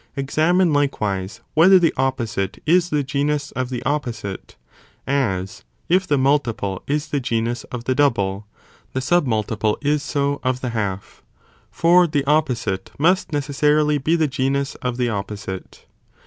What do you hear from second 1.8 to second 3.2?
opposite is the 10th. Whether. ς °. the opposite is